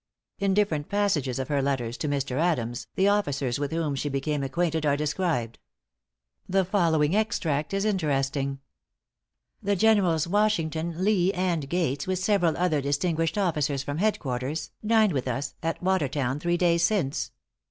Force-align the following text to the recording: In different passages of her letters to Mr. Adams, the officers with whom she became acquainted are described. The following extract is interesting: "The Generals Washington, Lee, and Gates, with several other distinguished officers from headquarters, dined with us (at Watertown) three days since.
In 0.39 0.55
different 0.55 0.89
passages 0.89 1.37
of 1.37 1.47
her 1.49 1.61
letters 1.61 1.95
to 1.97 2.07
Mr. 2.09 2.37
Adams, 2.37 2.87
the 2.95 3.07
officers 3.07 3.59
with 3.59 3.71
whom 3.71 3.93
she 3.93 4.09
became 4.09 4.41
acquainted 4.41 4.83
are 4.83 4.97
described. 4.97 5.59
The 6.49 6.65
following 6.65 7.15
extract 7.15 7.71
is 7.71 7.85
interesting: 7.85 8.61
"The 9.61 9.75
Generals 9.75 10.25
Washington, 10.27 11.03
Lee, 11.05 11.31
and 11.33 11.69
Gates, 11.69 12.07
with 12.07 12.17
several 12.17 12.57
other 12.57 12.81
distinguished 12.81 13.37
officers 13.37 13.83
from 13.83 13.99
headquarters, 13.99 14.71
dined 14.83 15.13
with 15.13 15.27
us 15.27 15.53
(at 15.61 15.83
Watertown) 15.83 16.39
three 16.39 16.57
days 16.57 16.81
since. 16.81 17.29